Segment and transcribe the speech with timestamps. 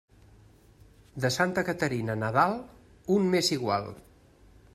[1.25, 2.57] De santa Caterina a Nadal,
[3.19, 3.91] un mes igual.